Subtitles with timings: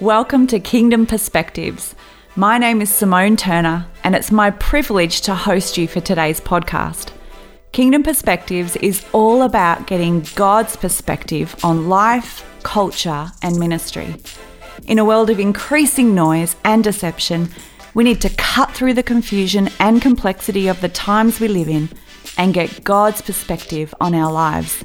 [0.00, 1.94] Welcome to Kingdom Perspectives.
[2.36, 7.12] My name is Simone Turner, and it's my privilege to host you for today's podcast.
[7.72, 14.16] Kingdom Perspectives is all about getting God's perspective on life, culture, and ministry.
[14.86, 17.48] In a world of increasing noise and deception,
[17.94, 21.88] we need to cut through the confusion and complexity of the times we live in
[22.36, 24.84] and get God's perspective on our lives.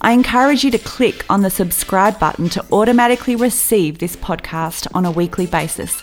[0.00, 5.04] I encourage you to click on the subscribe button to automatically receive this podcast on
[5.04, 6.00] a weekly basis.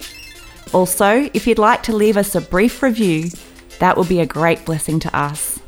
[0.73, 3.29] Also, if you'd like to leave us a brief review,
[3.79, 5.59] that will be a great blessing to us.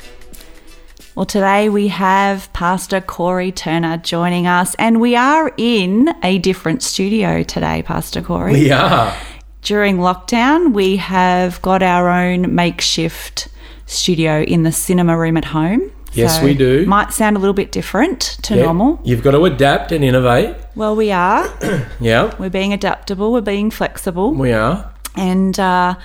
[1.16, 6.83] Well, today we have Pastor Corey Turner joining us, and we are in a different
[6.83, 8.53] studio today, Pastor Corey.
[8.53, 9.13] We are.
[9.61, 13.49] During lockdown, we have got our own makeshift
[13.85, 15.91] studio in the cinema room at home.
[16.13, 16.85] Yes, we do.
[16.85, 18.99] Might sound a little bit different to Yeah, normal.
[19.03, 20.55] You've got to adapt and innovate.
[20.75, 21.47] Well, we are.
[21.99, 23.31] Yeah, We're being adaptable.
[23.31, 24.33] We're being flexible.
[24.33, 24.91] we are.
[25.16, 25.95] and uh,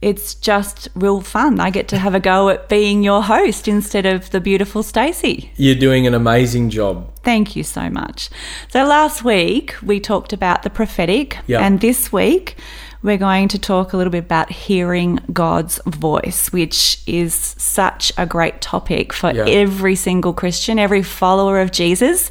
[0.00, 1.60] it's just real fun.
[1.60, 5.52] I get to have a go at being your host instead of the beautiful Stacey.
[5.56, 7.08] You're doing an amazing job.
[7.22, 8.30] Thank you so much.
[8.68, 12.56] So last week we talked about the prophetic, and this week
[13.02, 18.26] we're going to talk a little bit about hearing God's voice, which is such a
[18.26, 19.44] great topic for Yeah.
[19.46, 22.30] every single Christian, every follower of Jesus,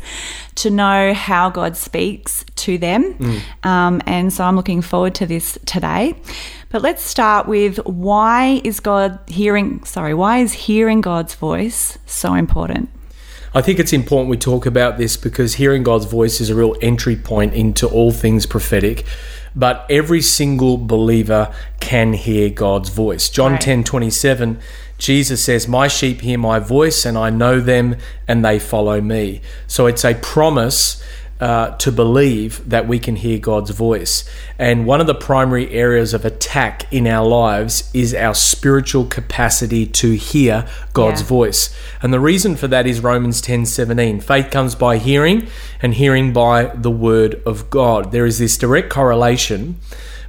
[0.56, 3.14] to know how God speaks to them.
[3.16, 3.68] Mm.
[3.68, 6.16] Um, and so I'm looking forward to this today.
[6.70, 12.34] But let's start with why is God hearing, sorry, why is hearing God's voice so
[12.34, 12.90] important?
[13.54, 16.76] I think it's important we talk about this because hearing God's voice is a real
[16.82, 19.04] entry point into all things prophetic.
[19.56, 23.30] But every single believer can hear God's voice.
[23.30, 23.62] John Right.
[23.62, 24.60] ten twenty seven,
[24.98, 27.96] Jesus says, My sheep hear my voice, and I know them,
[28.28, 29.42] and they follow me.
[29.68, 31.04] So it's a promise
[31.42, 34.24] uh, to believe that we can hear God's voice.
[34.60, 39.88] And one of the primary areas of attack in our lives is our spiritual capacity
[39.88, 41.28] to hear God's Yeah.
[41.28, 41.76] voice.
[42.02, 44.20] And the reason for that is Romans 10 17.
[44.20, 45.48] Faith comes by hearing,
[45.82, 48.12] and hearing by the word of God.
[48.12, 49.78] There is this direct correlation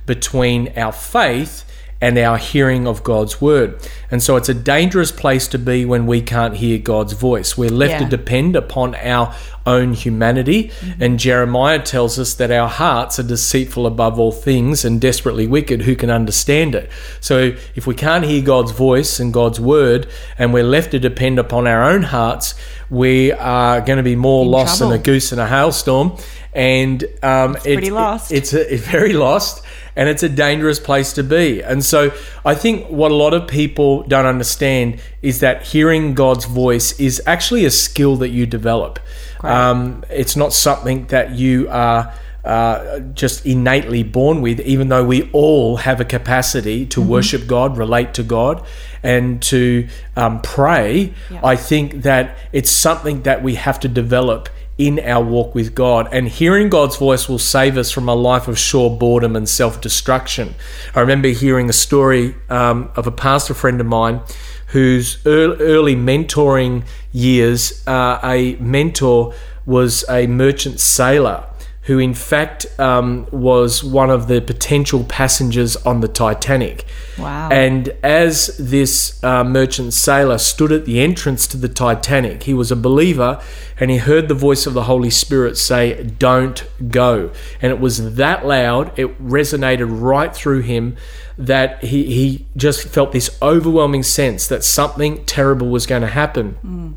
[0.07, 1.65] between our faith
[2.03, 3.79] and our hearing of God's word.
[4.11, 7.57] And so it's a dangerous place to be when we can't hear God's voice.
[7.57, 9.33] We're left to depend upon our
[9.65, 10.73] own humanity.
[10.99, 15.83] And Jeremiah tells us that our hearts are deceitful above all things and desperately wicked.
[15.83, 16.91] Who can understand it?
[17.21, 21.39] So if we can't hear God's voice and God's word, and we're left to depend
[21.39, 22.57] upon our own hearts,
[22.91, 26.17] we are going to be more In lost than a goose in a hailstorm.
[26.53, 28.33] And um, it's pretty lost.
[28.33, 29.65] it's a, it's very lost
[29.97, 31.63] and it's a dangerous place to be.
[31.63, 32.13] And so
[32.45, 37.23] I think what a lot of people don't understand is that hearing God's voice is
[37.27, 38.99] actually a skill that you develop.
[39.43, 42.13] Um, it's not something that you are.
[42.45, 47.77] Uh, just innately born with, even though we all have a capacity to worship God,
[47.79, 48.67] relate to God,
[49.05, 49.87] and to
[50.17, 51.39] um, pray, Yeah.
[51.45, 56.09] I think that it's something that we have to develop in our walk with God.
[56.13, 59.81] And hearing God's voice will save us from a life of sure boredom and self
[59.81, 60.55] destruction.
[60.95, 64.21] I remember hearing a story um, of a pastor friend of mine
[64.69, 69.35] whose early mentoring years, uh, a mentor
[69.67, 71.45] was a merchant sailor
[71.83, 76.85] who in fact um, was one of the potential passengers on the Titanic.
[77.19, 77.49] Wow.
[77.51, 82.71] And as this uh, merchant sailor stood at the entrance to the Titanic, he was
[82.71, 83.43] a believer
[83.81, 87.33] and he heard the voice of the Holy Spirit say, Don't go.
[87.61, 90.97] And it was that loud, it resonated right through him
[91.37, 96.97] that he, he just felt this overwhelming sense that something terrible was going to happen.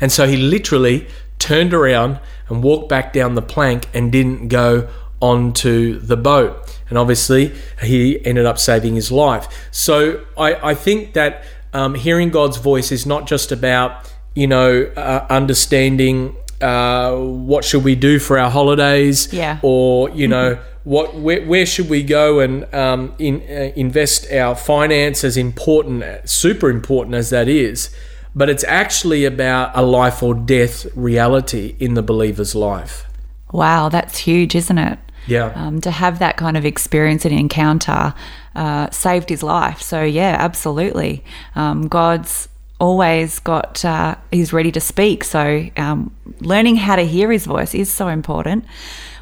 [0.00, 1.06] And so he literally
[1.38, 4.88] turned around and walked back down the plank and didn't go
[5.20, 6.78] onto the boat.
[6.88, 9.46] And obviously, he ended up saving his life.
[9.70, 14.84] So I, I think that um, hearing God's voice is not just about, you know,
[14.96, 19.58] uh, understanding uh, what should we do for our holidays Yeah.
[19.62, 24.54] or, you know, what where, where should we go and um, in, uh, invest our
[24.54, 27.94] finance as important, super important as that is
[28.34, 33.06] but it's actually about a life or death reality in the believer's life.
[33.52, 34.98] Wow, that's huge, isn't it?
[35.26, 35.52] Yeah.
[35.54, 38.14] Um, to have that kind of experience and encounter
[38.54, 39.80] uh, saved his life.
[39.80, 41.24] So, yeah, absolutely.
[41.54, 42.48] Um, God's
[42.78, 45.24] always got, uh, he's ready to speak.
[45.24, 48.64] So, um, learning how to hear his voice is so important.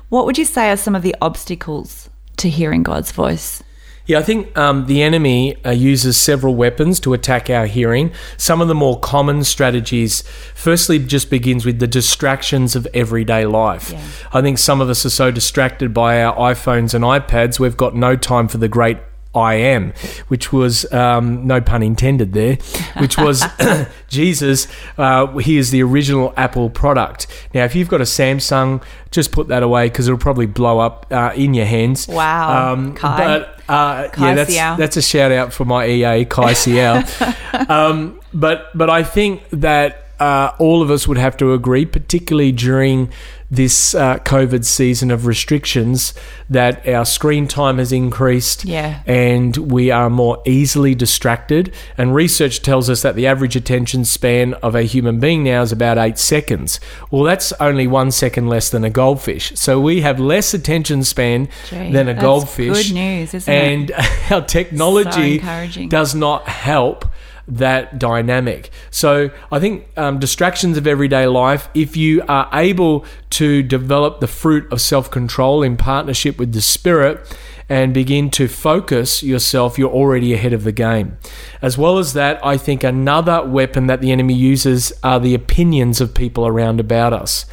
[0.08, 3.62] What would you say are some of the obstacles to hearing God's voice?
[4.06, 8.12] Yeah, I think um, the enemy uh, uses several weapons to attack our hearing.
[8.37, 10.22] Some of the more common strategies,
[10.54, 13.93] firstly, just begins with the distractions of everyday life.
[13.93, 14.04] Yeah.
[14.32, 17.94] I think some of us are so distracted by our iPhones and iPads, we've got
[17.94, 18.99] no time for the great
[19.34, 19.94] I am,
[20.29, 22.56] which was um, no pun intended there,
[22.99, 23.44] which was
[24.08, 24.67] Jesus.
[24.99, 27.26] Uh, he is the original Apple product.
[27.55, 31.06] Now, if you've got a Samsung, just put that away because it'll probably blow up
[31.11, 32.08] uh, in your hands.
[32.08, 33.17] Wow, Um, Kai.
[33.17, 37.69] but uh, Kai yeah, that's that's a shout out for my EA Kai Siao.
[37.70, 42.52] um, but but I think that uh, all of us would have to agree, particularly
[42.52, 43.10] during
[43.50, 46.14] this uh, COVID season of restrictions,
[46.48, 49.02] that our screen time has increased Yeah.
[49.06, 51.74] and we are more easily distracted.
[51.98, 55.70] And research tells us that the average attention span of a human being now is
[55.72, 56.80] about eight seconds.
[57.10, 59.52] Well, that's only one second less than a goldfish.
[59.56, 62.88] So we have less attention span Gee, than a that's goldfish.
[62.88, 63.58] good news, isn't it?
[63.72, 63.92] and
[64.30, 65.88] our technology encouraging.
[65.90, 67.04] does not help
[67.49, 68.71] that dynamic.
[68.91, 74.27] So I think um, distractions of everyday life, if you are able to develop the
[74.27, 77.37] fruit of self control in partnership with the Spirit
[77.72, 81.16] and begin to focus yourself, you're already ahead of the game.
[81.62, 85.98] As well as that, I think another weapon that the enemy uses are the opinions
[85.98, 87.46] of people around about us.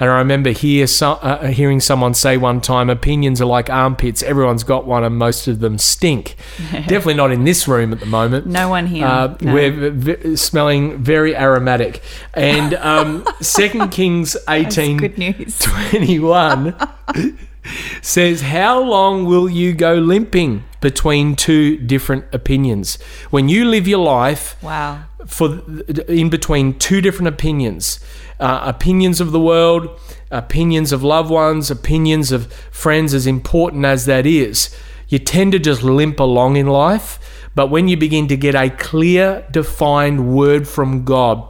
[0.00, 4.22] And I remember hear so, uh, hearing someone say one time, opinions are like armpits.
[4.22, 6.36] Everyone's got one, and most of them stink.
[6.72, 8.46] Definitely not in this room at the moment.
[8.46, 9.04] No one here.
[9.06, 9.52] Uh, No.
[9.52, 12.02] We're v- smelling very aromatic.
[12.32, 15.58] And um, Second Kings That's 18 good news.
[15.58, 16.74] 21
[18.02, 22.98] says, How long will you go limping between two different opinions?
[23.30, 25.04] When you live your life, Wow.
[25.26, 25.60] for
[26.08, 27.98] in between two different opinions
[28.38, 29.88] uh, opinions of the world
[30.30, 34.72] opinions of loved ones opinions of friends as important as that is
[35.08, 37.18] you tend to just limp along in life
[37.56, 41.42] but when you begin to get a clear defined word from god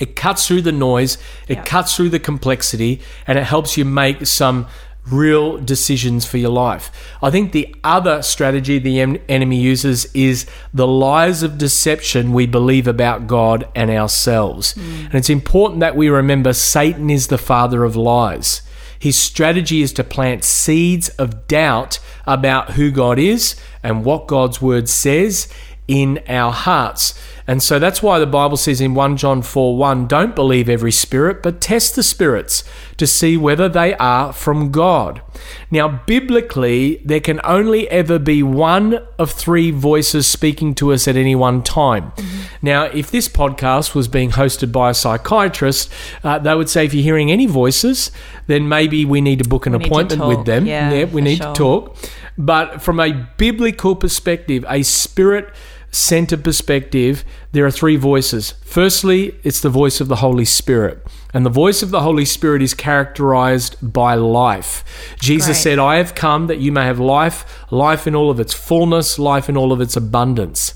[0.00, 1.64] it cuts through the noise it Yeah.
[1.64, 4.66] cuts through the complexity and it helps you make some
[5.10, 6.90] real decisions for your life.
[7.20, 12.86] I think the other strategy the enemy uses is the lies of deception we believe
[12.86, 14.74] about God and ourselves.
[14.74, 15.06] Mm.
[15.06, 18.62] And it's important that we remember Satan is the father of lies.
[18.98, 24.62] His strategy is to plant seeds of doubt about who God is and what God's
[24.62, 25.52] word says
[25.88, 27.20] in our hearts.
[27.46, 30.92] And so that's why the Bible says in 1 John 4 1, don't believe every
[30.92, 32.64] spirit, but test the spirits
[32.96, 35.22] to see whether they are from God.
[35.70, 41.16] Now, biblically, there can only ever be one of three voices speaking to us at
[41.16, 42.12] any one time.
[42.60, 45.90] Now, if this podcast was being hosted by a psychiatrist,
[46.22, 48.10] uh, they would say if you're hearing any voices,
[48.46, 50.66] then maybe we need to book an We appointment with them.
[50.66, 51.52] Yeah, we need sure.
[51.52, 51.96] to talk.
[52.38, 55.52] But from a biblical perspective, a spirit
[55.92, 58.54] centered perspective, there are three voices.
[58.64, 61.06] Firstly, it's the voice of the Holy Spirit.
[61.34, 65.14] And the voice of the Holy Spirit is characterized by life.
[65.20, 65.62] Jesus Great.
[65.62, 69.18] said, I have come that you may have life, life in all of its fullness,
[69.18, 70.74] life in all of its abundance.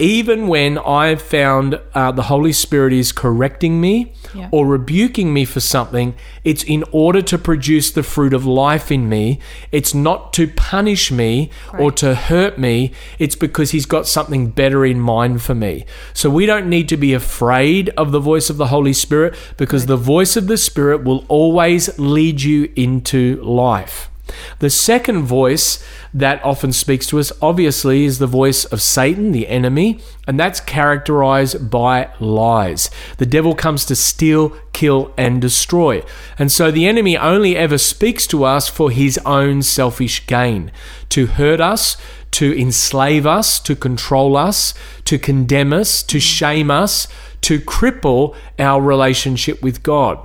[0.00, 4.48] Even when I've found uh, the Holy Spirit is correcting me Yeah.
[4.52, 6.14] or rebuking me for something,
[6.44, 9.40] it's in order to produce the fruit of life in me.
[9.72, 12.92] It's not to punish me or to hurt me.
[13.18, 15.84] It's because He's got something better in mind for me.
[16.14, 19.86] So we don't need to be afraid of the voice of the Holy Spirit because
[19.86, 24.10] the voice of the Spirit will always lead you into life.
[24.58, 29.48] The second voice that often speaks to us, obviously, is the voice of Satan, the
[29.48, 32.90] enemy, and that's characterized by lies.
[33.18, 36.02] The devil comes to steal, kill, and destroy.
[36.38, 40.70] And so the enemy only ever speaks to us for his own selfish gain
[41.10, 41.96] to hurt us,
[42.32, 47.08] to enslave us, to control us, to condemn us, to shame us,
[47.40, 50.18] to cripple our relationship with God.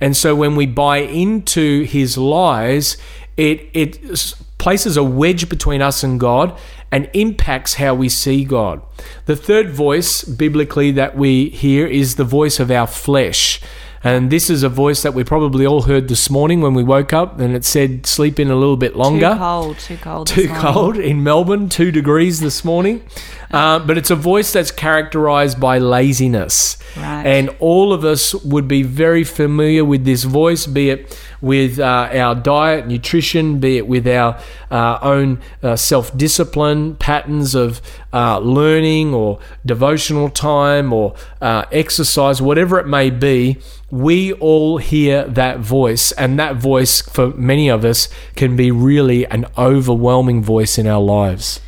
[0.00, 2.96] And so when we buy into his lies,
[3.40, 6.56] it it places a wedge between us and God
[6.92, 8.82] and impacts how we see God.
[9.24, 13.60] The third voice biblically that we hear is the voice of our flesh.
[14.02, 17.12] And this is a voice that we probably all heard this morning when we woke
[17.12, 19.78] up and it said sleep in a little bit longer Too cold.
[19.78, 20.26] Too cold.
[20.28, 20.62] too morning.
[20.62, 23.02] cold in Melbourne, two degrees this morning.
[23.50, 26.78] Uh, but it's a voice that's characterized by laziness.
[26.96, 27.26] Right.
[27.26, 32.08] And all of us would be very familiar with this voice, be it with uh,
[32.12, 34.40] our diet, nutrition, be it with our
[34.70, 37.80] uh, own uh, self discipline, patterns of
[38.12, 43.58] uh, learning or devotional time or uh, exercise, whatever it may be.
[43.90, 49.26] We all hear that voice, and that voice for many of us can be really
[49.26, 51.60] an overwhelming voice in our lives.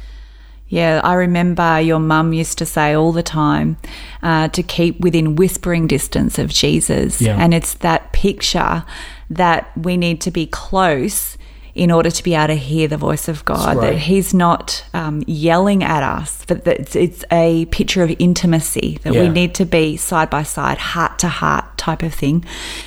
[0.69, 3.77] Yeah, I remember your mum used to say all the time
[4.23, 7.21] uh, to keep within whispering distance of Jesus.
[7.21, 7.37] Yeah.
[7.39, 8.83] And it's that picture
[9.29, 11.37] that we need to be close
[11.75, 13.77] in order to be able to hear the voice of God.
[13.77, 13.93] right.
[13.93, 18.99] That He's not um, yelling at us, but that it's, it's a picture of intimacy
[19.03, 22.45] that we need to be side by side, heart to heart type of thing.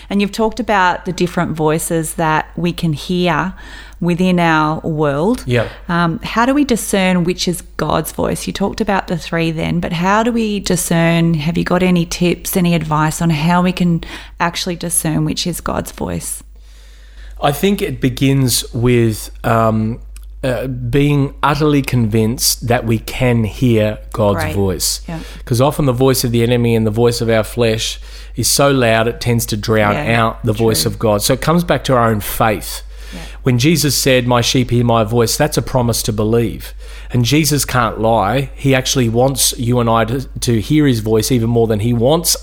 [0.10, 3.54] And you've talked about the different voices that we can hear
[4.00, 5.44] within our world.
[5.48, 5.70] Yeah.
[5.88, 8.46] Um, how do we discern which is God's voice?
[8.46, 11.34] You talked about the three then, but how do we discern?
[11.34, 14.04] Have you got any tips, any advice on how we can
[14.39, 16.44] actually discern which is God's voice?
[17.42, 20.00] I think it begins with um,
[20.44, 24.56] uh, being utterly convinced that we can hear God's Right.
[24.56, 25.01] voice.
[25.08, 25.20] Yeah.
[25.39, 28.00] Because often the voice of the enemy and the voice of our flesh
[28.36, 31.22] is so loud it tends to drown Yeah, out the voice of God.
[31.22, 32.82] So it comes back to our own faith.
[33.44, 36.74] When Jesus said, My sheep hear my voice, that's a promise to believe.
[37.12, 38.50] And Jesus can't lie.
[38.56, 41.94] He actually wants you and I to, to hear his voice even more than he
[41.94, 42.36] wants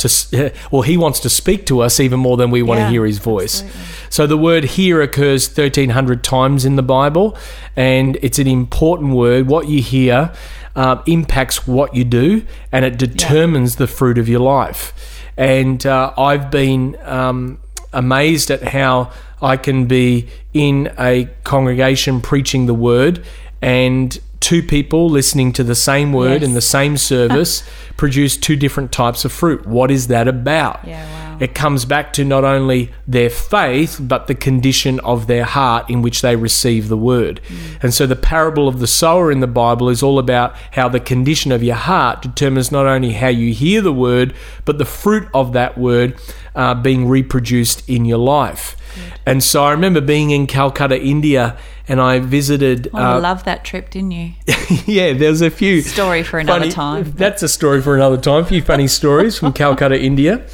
[0.00, 2.90] to, or he wants to speak to us even more than we want Yeah, to
[2.90, 3.62] hear his voice.
[4.08, 7.36] So the word hear occurs 1300 times in the Bible,
[7.76, 9.46] and it's an important word.
[9.46, 10.32] What you hear
[10.76, 14.92] uh, impacts what you do, and it determines the fruit of your life.
[15.36, 17.58] And uh, I've been um,
[17.92, 23.24] amazed at how I can be in a congregation preaching the word
[23.62, 26.48] and two people listening to the same word Yes.
[26.48, 27.62] in the same service
[27.98, 29.66] produce two different types of fruit.
[29.66, 30.80] What is that about?
[30.86, 31.36] Yeah, wow.
[31.40, 36.00] It comes back to not only their faith, but the condition of their heart in
[36.02, 37.40] which they receive the word.
[37.82, 41.00] And so the parable of the sower in the Bible is all about how the
[41.00, 45.28] condition of your heart determines not only how you hear the word, but the fruit
[45.32, 46.18] of that word
[46.54, 48.76] uh, being reproduced in your life.
[49.24, 51.56] And so I remember being in Calcutta, India,
[51.90, 52.88] and I visited.
[52.94, 54.34] Oh, I uh, love that trip, didn't you?
[54.86, 57.12] yeah, there's a few Story for another funny- time.
[57.16, 58.44] That's a story for another time.
[58.44, 60.46] A few funny stories from Calcutta, India.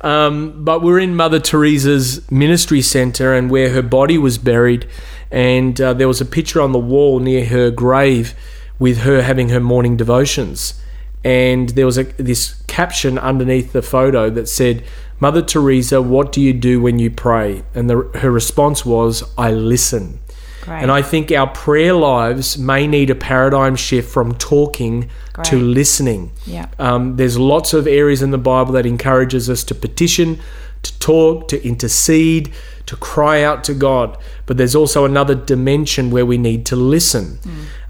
[0.00, 4.88] Um, but we're in Mother Teresa's ministry center, and where her body was buried,
[5.30, 8.34] and uh, there was a picture on the wall near her grave
[8.78, 10.80] with her having her morning devotions,
[11.22, 14.82] and there was a this caption underneath the photo that said.
[15.20, 17.64] Mother Teresa, what do you do when you pray?
[17.74, 20.20] And the, her response was, I listen.
[20.68, 20.82] Great.
[20.82, 25.08] And I think our prayer lives may need a paradigm shift from talking
[25.44, 26.32] to listening.
[26.46, 26.68] Yeah.
[26.78, 30.40] Um, there's lots of areas in the Bible that encourages us to petition,
[30.82, 32.52] to talk, to intercede,
[32.86, 34.18] to cry out to God.
[34.46, 37.38] But there's also another dimension where we need to listen.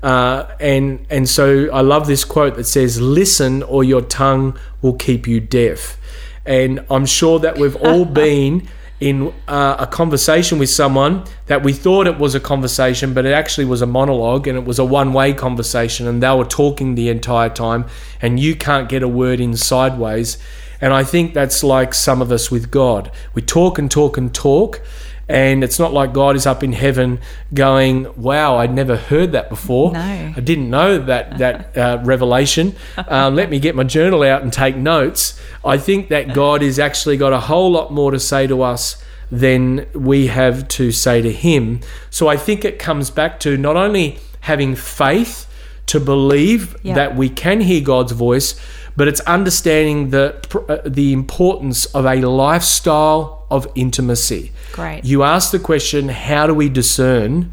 [0.02, 4.94] Uh, and and so I love this quote that says, "Listen, or your tongue will
[4.94, 5.96] keep you deaf."
[6.44, 8.68] And I'm sure that we've all been
[9.00, 13.32] in uh, a conversation with someone that we thought it was a conversation, but it
[13.32, 16.94] actually was a monologue and it was a one way conversation, and they were talking
[16.94, 17.84] the entire time,
[18.20, 20.38] and you can't get a word in sideways.
[20.80, 23.10] And I think that's like some of us with God.
[23.34, 24.80] We talk and talk and talk,
[25.28, 27.20] and it's not like God is up in heaven
[27.52, 29.92] going, "Wow, I'd never heard that before.
[29.92, 30.00] No.
[30.36, 32.74] I didn't know that that uh, revelation.
[33.08, 36.78] Um, let me get my journal out and take notes." I think that God has
[36.78, 38.96] actually got a whole lot more to say to us
[39.30, 41.80] than we have to say to Him.
[42.08, 45.46] So I think it comes back to not only having faith
[45.86, 46.94] to believe Yeah.
[46.94, 48.54] that we can hear God's voice,
[48.96, 50.34] but it's understanding the
[50.68, 54.52] uh, the importance of a lifestyle of intimacy.
[54.72, 55.04] Great.
[55.04, 57.52] You ask the question, how do we discern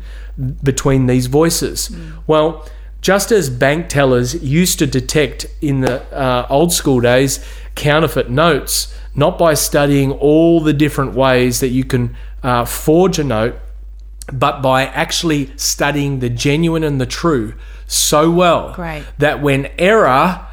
[0.63, 1.95] between these voices?
[2.27, 2.67] Well,
[3.01, 8.93] just as bank tellers used to detect in the uh, old school days counterfeit notes,
[9.15, 13.55] not by studying all the different ways that you can uh, forge a note,
[14.33, 17.53] but by actually studying the genuine and the true
[17.87, 19.05] so well Great.
[19.19, 20.45] that when error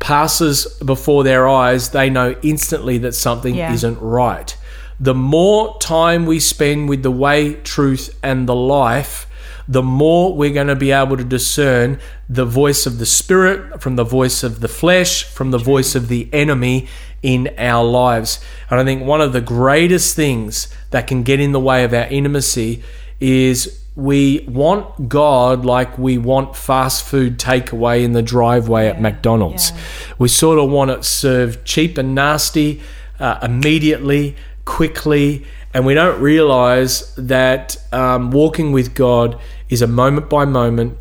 [0.00, 3.72] passes before their eyes, they know instantly that something Yeah.
[3.72, 4.56] isn't right.
[5.02, 9.26] The more time we spend with the way, truth, and the life,
[9.66, 13.96] the more we're going to be able to discern the voice of the spirit from
[13.96, 16.86] the voice of the flesh, from the voice of the enemy
[17.20, 18.40] in our lives.
[18.70, 21.92] And I think one of the greatest things that can get in the way of
[21.92, 22.84] our intimacy
[23.18, 29.72] is we want God like we want fast food takeaway in the driveway at McDonald's.
[29.72, 29.80] yeah.
[30.18, 32.82] We sort of want it served cheap and nasty,
[33.18, 40.28] uh, immediately, quickly, and we don't realize that um, walking with God is a moment
[40.28, 40.98] by moment,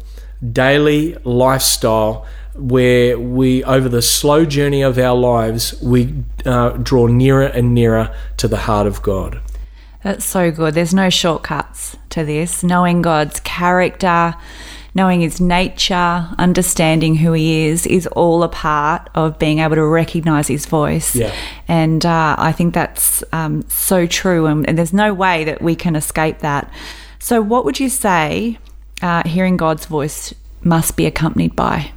[0.52, 6.14] daily lifestyle where we, over the slow journey of our lives, we
[6.46, 9.42] uh, draw nearer and nearer to the heart of God.
[10.04, 10.74] That's so good.
[10.74, 12.64] There's no shortcuts to this.
[12.64, 14.36] Knowing God's character,
[14.94, 19.86] knowing his nature, understanding who he is, is all a part of being able to
[19.86, 21.16] recognize his voice.
[21.16, 21.34] Yeah.
[21.68, 24.48] And uh, I think that's um, so true.
[24.48, 26.72] And, and, there's no way that we can escape that.
[27.20, 28.58] So, what would you say
[29.02, 31.92] uh, hearing God's voice must be accompanied by?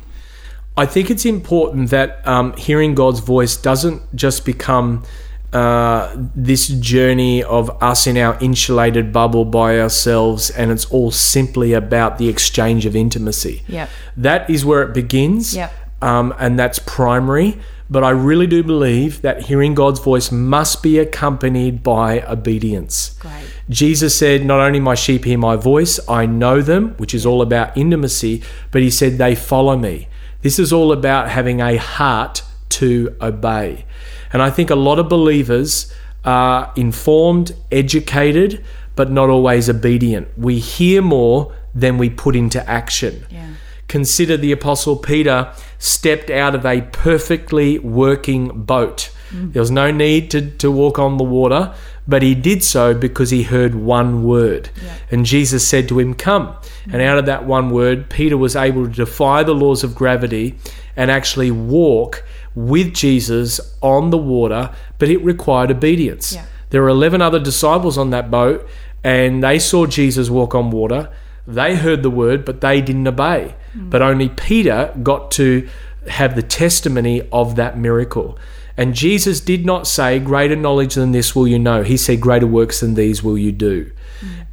[0.77, 5.05] I think it's important that um, hearing God's voice doesn't just become
[5.55, 11.73] uh, this journey of us in our insulated bubble by ourselves, and it's all simply
[11.73, 13.63] about the exchange of intimacy.
[13.69, 13.89] Yep.
[14.17, 15.73] That is where it begins, yep.
[16.03, 17.57] um, and that's primary.
[17.89, 23.11] But I really do believe that hearing God's voice must be accompanied by obedience.
[23.21, 23.45] Great.
[23.71, 27.43] Jesus said, Not only my sheep hear my voice, I know them, which is all
[27.43, 28.43] about intimacy,
[28.73, 30.09] but he said, They follow me.
[30.43, 33.85] This is all about having a heart to obey.
[34.33, 35.93] And I think a lot of believers
[36.25, 38.65] are informed, educated,
[38.97, 40.29] but not always obedient.
[40.39, 43.27] We hear more than we put into action.
[43.31, 43.51] Yeah.
[43.89, 49.11] Consider the Apostle Peter stepped out of a perfectly working boat.
[49.31, 49.53] Mm.
[49.53, 51.75] There was no need to, to walk on the water,
[52.07, 54.71] but he did so because he heard one word.
[54.83, 54.95] Yeah.
[55.11, 56.49] And Jesus said to him, Come.
[56.87, 56.95] Mm.
[56.95, 60.57] And out of that one word, Peter was able to defy the laws of gravity
[60.97, 66.35] and actually walk with Jesus on the water, but it required obedience.
[66.35, 66.47] Yeah.
[66.71, 68.69] There were 11 other disciples on that boat,
[69.03, 71.11] and they saw Jesus walk on water.
[71.47, 73.55] They heard the word, but they didn't obey.
[73.77, 73.91] Mm.
[73.91, 75.69] But only Peter got to
[76.09, 78.39] have the testimony of that miracle.
[78.77, 81.83] And Jesus did not say, Greater knowledge than this will you know.
[81.83, 83.91] He said, Greater works than these will you do.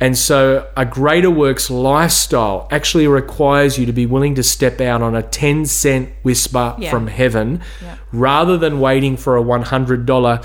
[0.02, 5.02] And so a greater works lifestyle actually requires you to be willing to step out
[5.02, 6.90] on a 10 cent whisper Yeah.
[6.92, 7.96] from heaven Yeah.
[8.12, 10.42] rather than waiting for a $100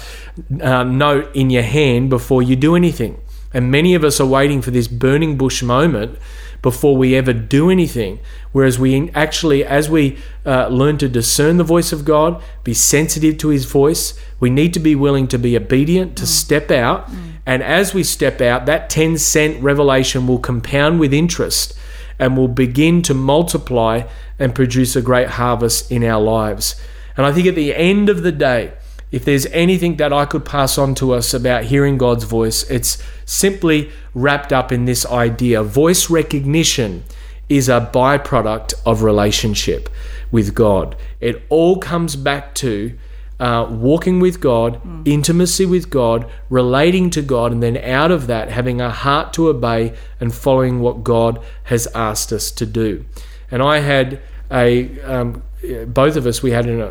[0.63, 3.17] uh, note in your hand before you do anything.
[3.53, 6.19] And many of us are waiting for this burning bush moment
[6.63, 8.19] before we ever do anything.
[8.53, 13.39] Whereas we actually, as we uh, learn to discern the voice of God, be sensitive
[13.39, 17.09] to his voice, we need to be willing to be obedient, to step out.
[17.45, 21.77] And as we step out, that 10 cent revelation will compound with interest
[22.19, 24.03] and will begin to multiply
[24.39, 26.81] and produce a great harvest in our lives.
[27.17, 28.73] And I think at the end of the day,
[29.11, 33.03] if there's anything that I could pass on to us about hearing God's voice, it's
[33.25, 35.63] simply wrapped up in this idea.
[35.63, 37.05] Voice recognition
[37.49, 39.89] is a byproduct of relationship
[40.31, 40.97] with God.
[41.21, 42.99] It all comes back to
[43.39, 48.51] uh, walking with God, intimacy with God, relating to God, and then out of that,
[48.51, 53.05] having a heart to obey and following what God has asked us to do.
[53.51, 55.43] And I had a, um,
[55.87, 56.85] both of us, we had an, uh,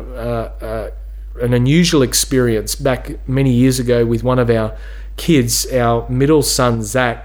[0.60, 0.90] uh,
[1.40, 4.76] an unusual experience back many years ago with one of our
[5.16, 7.24] kids, our middle son, Zach.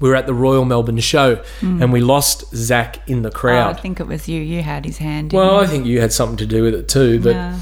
[0.00, 3.72] We were at the Royal Melbourne Show and we lost Zach in the Oh, I
[3.74, 4.40] think it was you.
[4.40, 5.32] You had his hand.
[5.32, 5.60] well?
[5.60, 7.60] I think you had something to do with it too, but Yeah.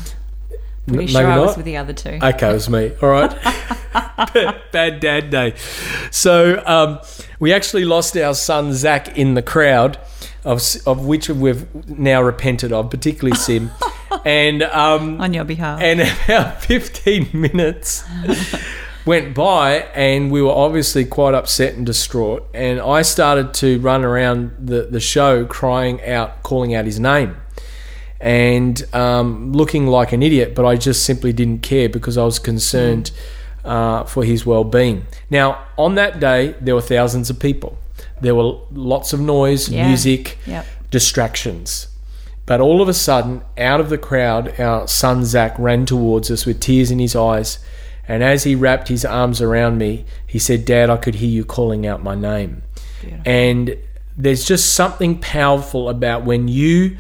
[0.87, 1.57] Pretty maybe sure I was not.
[1.59, 2.19] with the other two.
[2.23, 2.93] Okay, it was me.
[3.03, 3.31] All right.
[4.73, 5.55] Bad dad day.
[6.11, 6.99] So um,
[7.39, 9.99] we actually lost our son Zach in the crowd,
[10.45, 13.71] of, of which we've now repented of, particularly Sim.
[14.25, 15.81] and um, on your behalf.
[15.81, 18.05] and about 15 minutes
[19.07, 22.47] went by and we were obviously quite upset and distraught.
[22.55, 27.37] And i started to run around the, the show crying out calling out his name.
[28.23, 32.39] And um, looking like an idiot but i just simply didn't care because i was
[32.39, 33.11] concerned
[33.65, 35.07] uh, for his well-being.
[35.31, 37.79] Now on that day there were thousands of people
[38.21, 39.87] there were lots of noise Yeah.
[39.89, 40.67] music Yep.
[40.91, 41.87] distractions
[42.47, 46.47] but all of a sudden, out of the crowd, our son Zach ran towards us
[46.47, 47.61] with tears in his eyes.
[48.09, 51.45] And as he wrapped his arms around me, he said, Dad, I could hear you
[51.45, 52.63] calling out my name.
[53.03, 53.23] Beautiful.
[53.25, 53.77] And
[54.17, 56.97] there's just something powerful about when you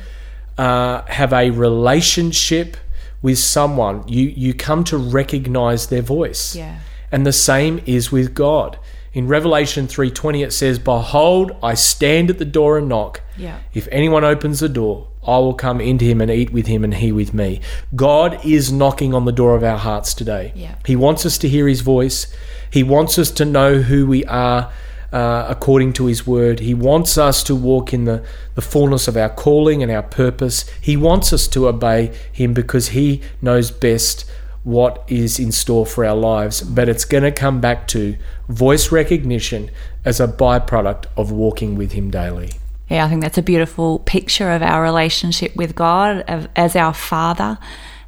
[0.56, 2.76] uh, have a relationship
[3.20, 6.54] with someone, you, you come to recognize their voice.
[6.54, 6.76] Yeah.
[7.10, 8.78] And the same is with God.
[9.12, 13.22] In Revelation 3:20 it says, "Behold, I stand at the door and knock.
[13.36, 13.56] Yeah.
[13.74, 16.94] If anyone opens the door, I will come into him and eat with him and
[16.94, 17.60] he with me."
[17.96, 20.52] God is knocking on the door of our hearts today.
[20.54, 20.74] Yeah.
[20.86, 22.28] He wants us to hear his voice.
[22.70, 24.68] He wants us to know who we are
[25.12, 26.60] uh, according to his word.
[26.60, 28.22] He wants us to walk in the,
[28.54, 30.64] the fullness of our calling and our purpose.
[30.80, 34.24] He wants us to obey him because he knows best
[34.62, 36.60] what is in store for our lives.
[36.60, 38.16] But it's going to come back to
[38.48, 39.70] voice recognition
[40.04, 42.52] as a byproduct of walking with him daily.
[42.88, 46.24] Yeah, I think that's a beautiful picture of our relationship with God
[46.56, 47.56] as our Father,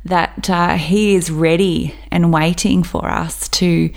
[0.05, 3.91] that uh, He is ready and waiting for us to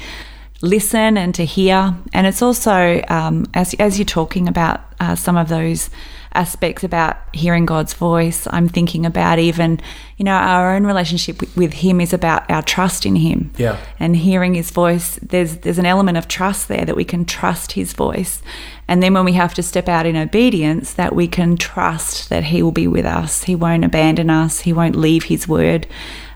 [0.62, 1.96] listen and to hear.
[2.14, 5.90] And it's also, um, as, as you're talking about uh, some of those
[6.36, 8.48] aspects about hearing God's voice.
[8.52, 9.80] I'm thinking about even,
[10.18, 13.52] you know, our own relationship with Him is about our trust in Him.
[13.58, 13.78] Yeah.
[14.00, 17.74] And hearing His voice, there's there's an element of trust there that we can trust
[17.74, 18.42] His voice.
[18.88, 22.44] And then when we have to step out in obedience, that we can trust that
[22.46, 23.44] He will be with us.
[23.44, 24.62] He won't abandon us.
[24.62, 25.88] He won't leave His word.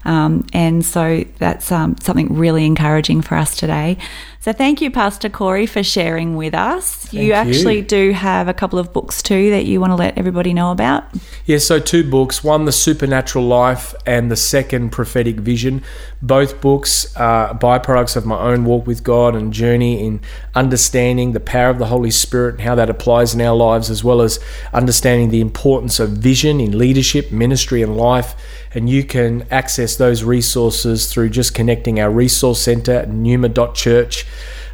[0.05, 3.97] Um, and so that's um, something really encouraging for us today.
[4.41, 7.11] So thank you, Pastor Corey, for sharing with us.
[7.11, 10.53] you actually do have a couple of books too that you want to let everybody
[10.53, 11.03] know about.
[11.45, 15.83] Yeah, so two books one, The Supernatural Life, and the second, Prophetic Vision.
[16.21, 20.21] Both books are byproducts of my own walk with God and journey in
[20.55, 24.05] understanding the power of the Holy Spirit and how that applies in our lives, as
[24.05, 24.39] well as
[24.71, 28.35] understanding the importance of vision in leadership, ministry, and life.
[28.73, 34.25] And you can access those resources through just connecting our resource center at numa.church.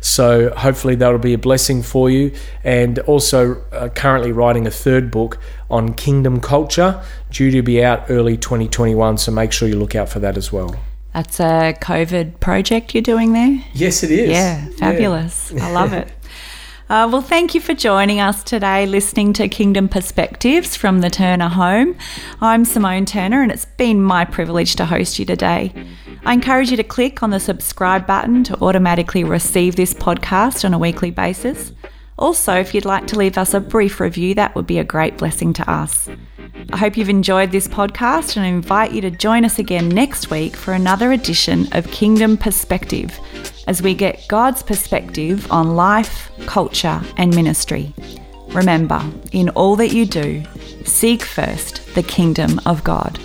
[0.02, 2.32] So hopefully that'll be a blessing for you.
[2.64, 5.40] And also uh, currently writing a third book
[5.70, 9.18] on kingdom culture, due to be out early 2021.
[9.18, 10.76] So make sure you look out for that as well.
[11.14, 13.64] That's a COVID project you're doing there?
[13.74, 14.30] Yes, it is.
[14.30, 15.50] Yeah, fabulous.
[15.50, 15.68] Yeah.
[15.68, 16.12] I love it.
[16.88, 21.50] Uh, well, thank you for joining us today, listening to Kingdom Perspectives from the Turner
[21.50, 21.98] home.
[22.42, 25.74] I'm Simone Turner, and it's been my privilege to host you today.
[26.26, 30.76] I encourage you to click on the subscribe button to automatically receive this podcast on
[30.76, 31.74] a weekly basis.
[32.20, 35.18] Also, if you'd like to leave us a brief review, that would be a great
[35.18, 36.08] blessing to us.
[36.72, 40.30] I hope you've enjoyed this podcast and I invite you to join us again next
[40.30, 43.20] week for another edition of Kingdom Perspective
[43.68, 47.94] as we get God's perspective on life, culture, and ministry.
[48.50, 49.02] Remember,
[49.32, 50.44] in all that you do,
[50.86, 53.20] seek first the kingdom of God.